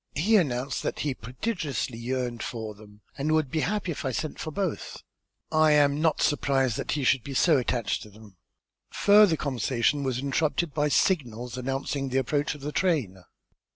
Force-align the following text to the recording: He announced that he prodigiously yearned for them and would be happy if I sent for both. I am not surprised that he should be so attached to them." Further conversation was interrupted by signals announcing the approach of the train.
He 0.15 0.35
announced 0.35 0.81
that 0.81 1.01
he 1.01 1.13
prodigiously 1.13 1.99
yearned 1.99 2.41
for 2.41 2.73
them 2.73 3.01
and 3.19 3.33
would 3.33 3.51
be 3.51 3.59
happy 3.59 3.91
if 3.91 4.03
I 4.03 4.11
sent 4.11 4.39
for 4.39 4.49
both. 4.49 5.03
I 5.51 5.73
am 5.73 6.01
not 6.01 6.23
surprised 6.23 6.75
that 6.77 6.93
he 6.93 7.03
should 7.03 7.23
be 7.23 7.35
so 7.35 7.57
attached 7.59 8.01
to 8.01 8.09
them." 8.09 8.35
Further 8.89 9.37
conversation 9.37 10.01
was 10.01 10.17
interrupted 10.17 10.73
by 10.73 10.89
signals 10.89 11.55
announcing 11.55 12.09
the 12.09 12.17
approach 12.17 12.55
of 12.55 12.61
the 12.61 12.71
train. 12.71 13.21